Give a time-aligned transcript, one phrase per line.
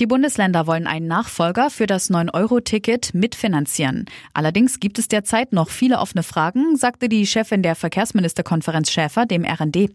[0.00, 4.06] Die Bundesländer wollen einen Nachfolger für das 9-Euro-Ticket mitfinanzieren.
[4.32, 9.44] Allerdings gibt es derzeit noch viele offene Fragen, sagte die Chefin der Verkehrsministerkonferenz Schäfer dem
[9.44, 9.90] RND.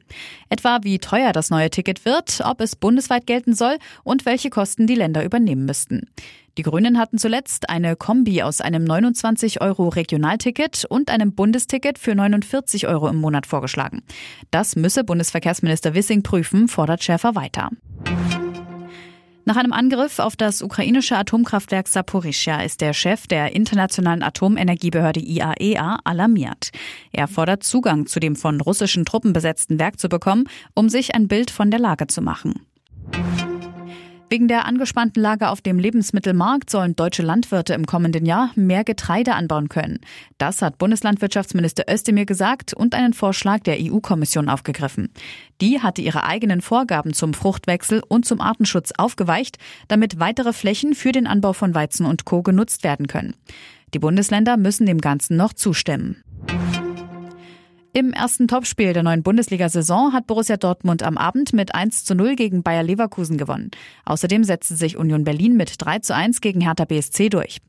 [0.49, 4.87] Etwa wie teuer das neue Ticket wird, ob es bundesweit gelten soll und welche Kosten
[4.87, 6.09] die Länder übernehmen müssten.
[6.57, 12.13] Die Grünen hatten zuletzt eine Kombi aus einem 29 Euro Regionalticket und einem Bundesticket für
[12.13, 14.03] 49 Euro im Monat vorgeschlagen.
[14.51, 17.69] Das müsse Bundesverkehrsminister Wissing prüfen, fordert Schäfer weiter.
[19.45, 25.55] Nach einem Angriff auf das ukrainische Atomkraftwerk Saporischja ist der Chef der Internationalen Atomenergiebehörde IAEA
[25.59, 26.69] e alarmiert.
[27.11, 31.27] Er fordert Zugang zu dem von russischen Truppen besetzten Werk zu bekommen, um sich ein
[31.27, 32.65] Bild von der Lage zu machen.
[34.33, 39.35] Wegen der angespannten Lage auf dem Lebensmittelmarkt sollen deutsche Landwirte im kommenden Jahr mehr Getreide
[39.35, 39.99] anbauen können.
[40.39, 45.11] Das hat Bundeslandwirtschaftsminister Özdemir gesagt und einen Vorschlag der EU-Kommission aufgegriffen.
[45.61, 51.11] Die hatte ihre eigenen Vorgaben zum Fruchtwechsel und zum Artenschutz aufgeweicht, damit weitere Flächen für
[51.11, 52.41] den Anbau von Weizen und Co.
[52.41, 53.35] genutzt werden können.
[53.93, 56.22] Die Bundesländer müssen dem Ganzen noch zustimmen.
[57.95, 62.35] Im ersten Topspiel der neuen Bundesliga-Saison hat Borussia Dortmund am Abend mit 1 zu 0
[62.35, 63.69] gegen Bayer Leverkusen gewonnen.
[64.05, 67.59] Außerdem setzte sich Union Berlin mit 3 zu 1 gegen Hertha BSC durch.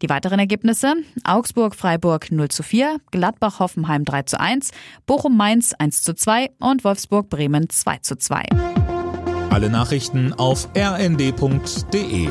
[0.00, 4.70] Die weiteren Ergebnisse Augsburg-Freiburg 0 zu 4, Gladbach-Hoffenheim 3 zu 1,
[5.06, 8.44] Bochum-Mainz 1 zu 2 und Wolfsburg-Bremen 2 zu 2.
[9.50, 12.28] Alle Nachrichten auf rnd.de